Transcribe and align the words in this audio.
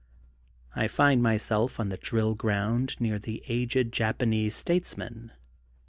I 0.75 0.87
find 0.87 1.21
my 1.21 1.37
self 1.37 1.79
on 1.79 1.89
the 1.89 1.97
drill 1.97 2.33
ground 2.33 2.99
near 2.99 3.19
the 3.19 3.43
aged 3.47 3.91
Japan 3.91 4.33
ese 4.33 4.55
statesman. 4.55 5.31